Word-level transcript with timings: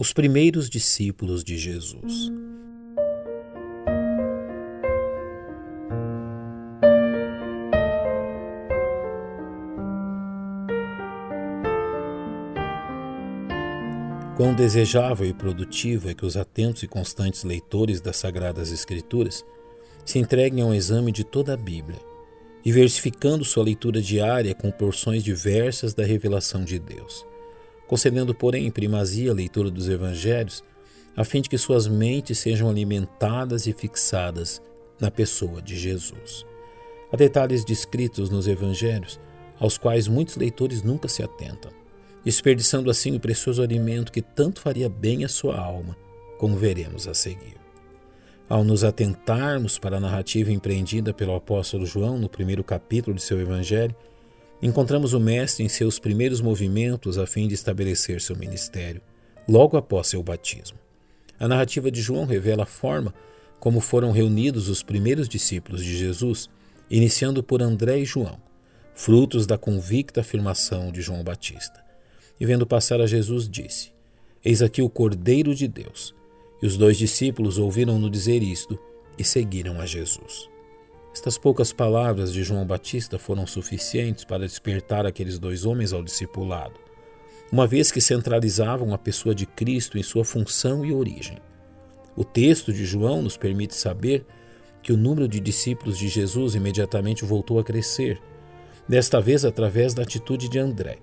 os 0.00 0.14
primeiros 0.14 0.70
discípulos 0.70 1.44
de 1.44 1.58
Jesus. 1.58 2.32
Quão 14.38 14.54
desejável 14.54 15.28
e 15.28 15.34
produtivo 15.34 16.08
é 16.08 16.14
que 16.14 16.24
os 16.24 16.34
atentos 16.34 16.82
e 16.82 16.88
constantes 16.88 17.44
leitores 17.44 18.00
das 18.00 18.16
Sagradas 18.16 18.72
Escrituras 18.72 19.44
se 20.06 20.18
entreguem 20.18 20.64
ao 20.64 20.72
exame 20.72 21.12
de 21.12 21.24
toda 21.24 21.52
a 21.52 21.58
Bíblia, 21.58 22.00
diversificando 22.64 23.44
sua 23.44 23.64
leitura 23.64 24.00
diária 24.00 24.54
com 24.54 24.70
porções 24.70 25.22
diversas 25.22 25.92
da 25.92 26.06
revelação 26.06 26.64
de 26.64 26.78
Deus 26.78 27.28
concedendo, 27.90 28.32
porém, 28.32 28.70
primazia 28.70 29.32
à 29.32 29.34
leitura 29.34 29.68
dos 29.68 29.88
evangelhos, 29.88 30.62
a 31.16 31.24
fim 31.24 31.40
de 31.40 31.48
que 31.48 31.58
suas 31.58 31.88
mentes 31.88 32.38
sejam 32.38 32.70
alimentadas 32.70 33.66
e 33.66 33.72
fixadas 33.72 34.62
na 35.00 35.10
pessoa 35.10 35.60
de 35.60 35.76
Jesus. 35.76 36.46
Há 37.12 37.16
detalhes 37.16 37.64
descritos 37.64 38.30
nos 38.30 38.46
evangelhos 38.46 39.18
aos 39.58 39.76
quais 39.76 40.06
muitos 40.06 40.36
leitores 40.36 40.84
nunca 40.84 41.08
se 41.08 41.20
atentam, 41.20 41.72
desperdiçando 42.24 42.92
assim 42.92 43.16
o 43.16 43.18
precioso 43.18 43.60
alimento 43.60 44.12
que 44.12 44.22
tanto 44.22 44.60
faria 44.60 44.88
bem 44.88 45.24
à 45.24 45.28
sua 45.28 45.58
alma, 45.58 45.96
como 46.38 46.56
veremos 46.56 47.08
a 47.08 47.12
seguir. 47.12 47.56
Ao 48.48 48.62
nos 48.62 48.84
atentarmos 48.84 49.80
para 49.80 49.96
a 49.96 50.00
narrativa 50.00 50.52
empreendida 50.52 51.12
pelo 51.12 51.34
apóstolo 51.34 51.84
João 51.84 52.18
no 52.18 52.28
primeiro 52.28 52.62
capítulo 52.62 53.16
de 53.16 53.22
seu 53.22 53.40
evangelho, 53.40 53.96
Encontramos 54.62 55.14
o 55.14 55.20
Mestre 55.20 55.64
em 55.64 55.68
seus 55.68 55.98
primeiros 55.98 56.42
movimentos 56.42 57.16
a 57.16 57.26
fim 57.26 57.48
de 57.48 57.54
estabelecer 57.54 58.20
seu 58.20 58.36
ministério, 58.36 59.00
logo 59.48 59.76
após 59.76 60.08
seu 60.08 60.22
batismo. 60.22 60.78
A 61.38 61.48
narrativa 61.48 61.90
de 61.90 62.02
João 62.02 62.26
revela 62.26 62.64
a 62.64 62.66
forma 62.66 63.14
como 63.58 63.80
foram 63.80 64.10
reunidos 64.10 64.68
os 64.68 64.82
primeiros 64.82 65.28
discípulos 65.28 65.82
de 65.82 65.96
Jesus, 65.96 66.50
iniciando 66.90 67.42
por 67.42 67.62
André 67.62 68.00
e 68.00 68.04
João, 68.04 68.38
frutos 68.94 69.46
da 69.46 69.56
convicta 69.56 70.20
afirmação 70.20 70.92
de 70.92 71.00
João 71.00 71.24
Batista. 71.24 71.82
E 72.38 72.44
vendo 72.44 72.66
passar 72.66 73.00
a 73.00 73.06
Jesus, 73.06 73.48
disse: 73.48 73.92
Eis 74.44 74.60
aqui 74.60 74.82
o 74.82 74.90
Cordeiro 74.90 75.54
de 75.54 75.68
Deus. 75.68 76.14
E 76.62 76.66
os 76.66 76.76
dois 76.76 76.98
discípulos 76.98 77.56
ouviram-no 77.56 78.10
dizer 78.10 78.42
isto 78.42 78.78
e 79.18 79.24
seguiram 79.24 79.80
a 79.80 79.86
Jesus. 79.86 80.48
Estas 81.12 81.36
poucas 81.36 81.72
palavras 81.72 82.32
de 82.32 82.42
João 82.42 82.64
Batista 82.64 83.18
foram 83.18 83.46
suficientes 83.46 84.24
para 84.24 84.46
despertar 84.46 85.04
aqueles 85.04 85.38
dois 85.38 85.64
homens 85.64 85.92
ao 85.92 86.02
discipulado, 86.02 86.74
uma 87.50 87.66
vez 87.66 87.90
que 87.90 88.00
centralizavam 88.00 88.94
a 88.94 88.98
pessoa 88.98 89.34
de 89.34 89.44
Cristo 89.44 89.98
em 89.98 90.02
sua 90.02 90.24
função 90.24 90.84
e 90.84 90.92
origem. 90.92 91.38
O 92.16 92.24
texto 92.24 92.72
de 92.72 92.84
João 92.84 93.22
nos 93.22 93.36
permite 93.36 93.74
saber 93.74 94.24
que 94.82 94.92
o 94.92 94.96
número 94.96 95.28
de 95.28 95.40
discípulos 95.40 95.98
de 95.98 96.08
Jesus 96.08 96.54
imediatamente 96.54 97.24
voltou 97.24 97.58
a 97.58 97.64
crescer, 97.64 98.20
desta 98.88 99.20
vez 99.20 99.44
através 99.44 99.92
da 99.92 100.02
atitude 100.02 100.48
de 100.48 100.58
André, 100.58 100.98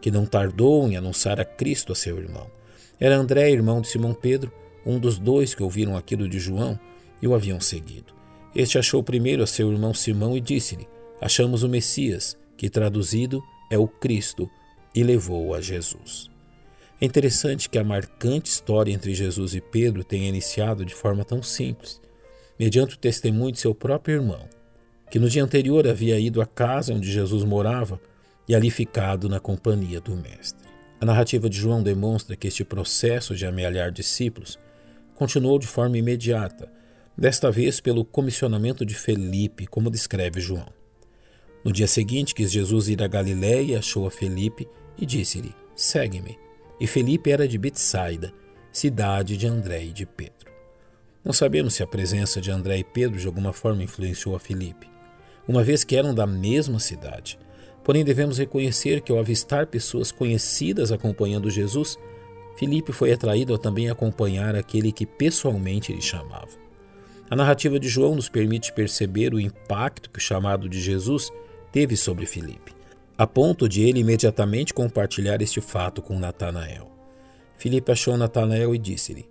que 0.00 0.10
não 0.10 0.26
tardou 0.26 0.86
em 0.88 0.96
anunciar 0.96 1.40
a 1.40 1.44
Cristo 1.44 1.92
a 1.92 1.94
seu 1.94 2.18
irmão. 2.18 2.50
Era 2.98 3.16
André, 3.16 3.50
irmão 3.50 3.80
de 3.80 3.88
Simão 3.88 4.14
Pedro, 4.14 4.52
um 4.84 4.98
dos 4.98 5.18
dois 5.18 5.54
que 5.54 5.62
ouviram 5.62 5.96
aquilo 5.96 6.28
de 6.28 6.38
João 6.38 6.78
e 7.22 7.26
o 7.26 7.34
haviam 7.34 7.60
seguido. 7.60 8.23
Este 8.54 8.78
achou 8.78 9.02
primeiro 9.02 9.42
a 9.42 9.46
seu 9.46 9.72
irmão 9.72 9.92
Simão 9.92 10.36
e 10.36 10.40
disse-lhe: 10.40 10.86
Achamos 11.20 11.62
o 11.62 11.68
Messias, 11.68 12.36
que 12.56 12.70
traduzido 12.70 13.42
é 13.70 13.76
o 13.76 13.88
Cristo, 13.88 14.48
e 14.94 15.02
levou-o 15.02 15.54
a 15.54 15.60
Jesus. 15.60 16.30
É 17.00 17.04
interessante 17.04 17.68
que 17.68 17.78
a 17.78 17.84
marcante 17.84 18.48
história 18.48 18.92
entre 18.92 19.12
Jesus 19.12 19.54
e 19.54 19.60
Pedro 19.60 20.04
tenha 20.04 20.28
iniciado 20.28 20.84
de 20.84 20.94
forma 20.94 21.24
tão 21.24 21.42
simples, 21.42 22.00
mediante 22.58 22.94
o 22.94 22.98
testemunho 22.98 23.50
de 23.50 23.58
seu 23.58 23.74
próprio 23.74 24.14
irmão, 24.14 24.48
que 25.10 25.18
no 25.18 25.28
dia 25.28 25.42
anterior 25.42 25.88
havia 25.88 26.18
ido 26.18 26.40
à 26.40 26.46
casa 26.46 26.94
onde 26.94 27.10
Jesus 27.10 27.42
morava 27.42 28.00
e 28.48 28.54
ali 28.54 28.70
ficado 28.70 29.28
na 29.28 29.40
companhia 29.40 30.00
do 30.00 30.14
Mestre. 30.14 30.64
A 31.00 31.04
narrativa 31.04 31.50
de 31.50 31.58
João 31.58 31.82
demonstra 31.82 32.36
que 32.36 32.46
este 32.46 32.64
processo 32.64 33.34
de 33.34 33.44
amealhar 33.44 33.90
discípulos 33.90 34.58
continuou 35.16 35.58
de 35.58 35.66
forma 35.66 35.98
imediata 35.98 36.70
desta 37.16 37.50
vez 37.50 37.80
pelo 37.80 38.04
comissionamento 38.04 38.84
de 38.84 38.94
Felipe, 38.94 39.66
como 39.66 39.90
descreve 39.90 40.40
João. 40.40 40.66
No 41.64 41.72
dia 41.72 41.86
seguinte, 41.86 42.34
quis 42.34 42.52
Jesus 42.52 42.88
ir 42.88 43.02
a 43.02 43.06
Galiléia, 43.06 43.78
achou 43.78 44.06
a 44.06 44.10
Felipe 44.10 44.68
e 44.98 45.06
disse-lhe: 45.06 45.54
Segue-me. 45.74 46.38
E 46.78 46.86
Felipe 46.86 47.30
era 47.30 47.46
de 47.46 47.56
Betsaida, 47.56 48.32
cidade 48.72 49.36
de 49.36 49.46
André 49.46 49.84
e 49.84 49.92
de 49.92 50.04
Pedro. 50.04 50.52
Não 51.24 51.32
sabemos 51.32 51.74
se 51.74 51.82
a 51.82 51.86
presença 51.86 52.40
de 52.40 52.50
André 52.50 52.78
e 52.78 52.84
Pedro 52.84 53.18
de 53.18 53.26
alguma 53.26 53.52
forma 53.52 53.82
influenciou 53.82 54.36
a 54.36 54.40
Felipe, 54.40 54.90
uma 55.48 55.62
vez 55.62 55.84
que 55.84 55.96
eram 55.96 56.14
da 56.14 56.26
mesma 56.26 56.78
cidade. 56.78 57.38
Porém, 57.82 58.04
devemos 58.04 58.38
reconhecer 58.38 59.00
que 59.00 59.12
ao 59.12 59.18
avistar 59.18 59.66
pessoas 59.66 60.10
conhecidas 60.10 60.90
acompanhando 60.90 61.48
Jesus, 61.48 61.96
Felipe 62.58 62.92
foi 62.92 63.12
atraído 63.12 63.54
a 63.54 63.58
também 63.58 63.88
acompanhar 63.88 64.54
aquele 64.54 64.92
que 64.92 65.06
pessoalmente 65.06 65.92
lhe 65.92 66.02
chamava. 66.02 66.63
A 67.30 67.34
narrativa 67.34 67.80
de 67.80 67.88
João 67.88 68.14
nos 68.14 68.28
permite 68.28 68.72
perceber 68.72 69.32
o 69.32 69.40
impacto 69.40 70.10
que 70.10 70.18
o 70.18 70.22
chamado 70.22 70.68
de 70.68 70.80
Jesus 70.80 71.32
teve 71.72 71.96
sobre 71.96 72.26
Filipe, 72.26 72.72
a 73.16 73.26
ponto 73.26 73.66
de 73.66 73.82
ele 73.82 74.00
imediatamente 74.00 74.74
compartilhar 74.74 75.40
este 75.40 75.60
fato 75.60 76.02
com 76.02 76.18
Natanael. 76.18 76.90
Filipe 77.56 77.90
achou 77.90 78.16
Natanael 78.16 78.74
e 78.74 78.78
disse-lhe: 78.78 79.26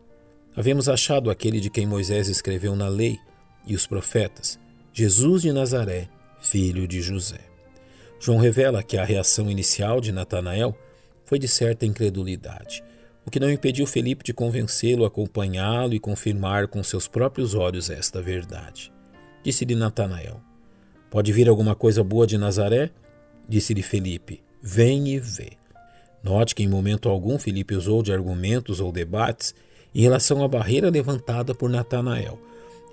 Havemos 0.56 0.90
achado 0.90 1.30
aquele 1.30 1.60
de 1.60 1.70
quem 1.70 1.86
Moisés 1.86 2.28
escreveu 2.28 2.76
na 2.76 2.88
lei 2.88 3.20
e 3.66 3.76
os 3.76 3.86
profetas, 3.86 4.60
Jesus 4.92 5.44
de 5.44 5.52
Nazaré, 5.52 6.10
filho 6.42 6.88
de 6.88 7.00
José. 7.02 7.42
João 8.20 8.40
revela 8.40 8.82
que 8.82 8.98
a 8.98 9.06
reação 9.06 9.52
inicial 9.52 10.02
de 10.02 10.12
Natanael 10.12 10.76
foi 11.26 11.38
de 11.38 11.48
certa 11.48 11.86
incredulidade 11.86 12.84
o 13.26 13.32
que 13.32 13.40
não 13.40 13.50
impediu 13.50 13.88
Felipe 13.88 14.24
de 14.24 14.34
convencê-lo 14.34 15.04
a 15.04 15.08
acompanhá-lo 15.08 15.94
e 15.94 16.00
confirmar 16.00 16.68
com 16.68 16.84
seus 16.84 17.08
próprios 17.08 17.56
olhos 17.56 17.90
esta 17.90 18.22
verdade. 18.22 18.92
Disse-lhe 19.44 19.76
Natanael: 19.76 20.42
Pode 21.10 21.32
vir 21.32 21.48
alguma 21.48 21.76
coisa 21.76 22.04
boa 22.04 22.28
de 22.28 22.38
Nazaré? 22.38 22.90
Disse-lhe 23.48 23.82
Felipe: 23.82 24.42
Vem 24.62 25.10
e 25.10 25.20
vê. 25.20 25.52
Note 26.24 26.56
que 26.56 26.64
em 26.64 26.68
momento 26.68 27.10
algum 27.10 27.38
Felipe 27.38 27.76
usou 27.76 28.02
de 28.02 28.14
argumentos 28.14 28.80
ou 28.80 28.92
debates 28.92 29.54
em 29.94 30.02
relação 30.02 30.44
à 30.44 30.48
barreira 30.48 30.90
levantada 30.90 31.54
por 31.54 31.70
Natanael. 31.70 32.40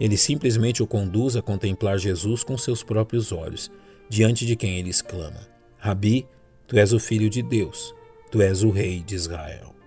Ele 0.00 0.16
simplesmente 0.16 0.82
o 0.82 0.86
conduz 0.86 1.36
a 1.36 1.42
contemplar 1.42 1.98
Jesus 1.98 2.42
com 2.42 2.56
seus 2.58 2.82
próprios 2.82 3.32
olhos, 3.32 3.70
diante 4.08 4.46
de 4.46 4.56
quem 4.56 4.78
ele 4.78 4.90
exclama: 4.90 5.40
Rabi, 5.78 6.26
tu 6.66 6.76
és 6.76 6.92
o 6.92 6.98
filho 6.98 7.30
de 7.30 7.42
Deus, 7.42 7.94
tu 8.30 8.42
és 8.42 8.62
o 8.62 8.70
rei 8.70 9.00
de 9.00 9.14
Israel. 9.14 9.79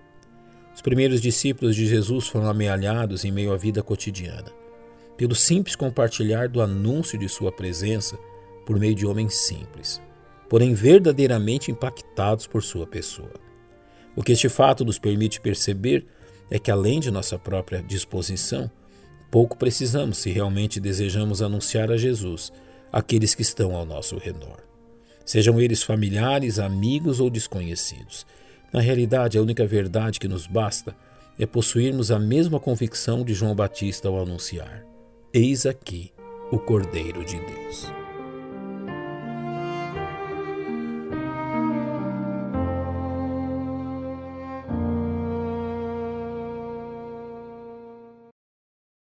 Os 0.73 0.81
primeiros 0.81 1.21
discípulos 1.21 1.75
de 1.75 1.85
Jesus 1.85 2.27
foram 2.27 2.49
amealhados 2.49 3.23
em 3.23 3.31
meio 3.31 3.53
à 3.53 3.57
vida 3.57 3.83
cotidiana, 3.83 4.51
pelo 5.15 5.35
simples 5.35 5.75
compartilhar 5.75 6.49
do 6.49 6.61
anúncio 6.61 7.17
de 7.17 7.29
sua 7.29 7.51
presença 7.51 8.17
por 8.65 8.79
meio 8.79 8.95
de 8.95 9.05
homens 9.05 9.35
simples, 9.35 10.01
porém 10.49 10.73
verdadeiramente 10.73 11.71
impactados 11.71 12.47
por 12.47 12.63
sua 12.63 12.87
pessoa. 12.87 13.33
O 14.15 14.23
que 14.23 14.31
este 14.31 14.49
fato 14.49 14.83
nos 14.83 14.99
permite 14.99 15.41
perceber 15.41 16.05
é 16.49 16.59
que, 16.59 16.71
além 16.71 16.99
de 16.99 17.11
nossa 17.11 17.37
própria 17.37 17.81
disposição, 17.81 18.69
pouco 19.31 19.57
precisamos 19.57 20.17
se 20.17 20.31
realmente 20.31 20.79
desejamos 20.79 21.41
anunciar 21.41 21.91
a 21.91 21.97
Jesus 21.97 22.51
aqueles 22.91 23.33
que 23.33 23.41
estão 23.41 23.75
ao 23.75 23.85
nosso 23.85 24.17
redor. 24.17 24.57
Sejam 25.25 25.59
eles 25.59 25.81
familiares, 25.81 26.59
amigos 26.59 27.19
ou 27.19 27.29
desconhecidos, 27.29 28.25
na 28.73 28.81
realidade, 28.81 29.37
a 29.37 29.41
única 29.41 29.65
verdade 29.65 30.19
que 30.19 30.27
nos 30.27 30.47
basta 30.47 30.95
é 31.37 31.45
possuirmos 31.45 32.11
a 32.11 32.19
mesma 32.19 32.59
convicção 32.59 33.23
de 33.23 33.33
João 33.33 33.55
Batista 33.55 34.07
ao 34.07 34.19
anunciar: 34.19 34.83
Eis 35.33 35.65
aqui 35.65 36.11
o 36.51 36.57
Cordeiro 36.57 37.23
de 37.23 37.39
Deus. 37.39 38.02